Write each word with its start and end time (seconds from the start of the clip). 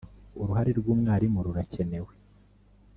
uruhare 0.41 0.71
rw’umwarimu 0.79 1.39
rurakenewe 1.45 2.11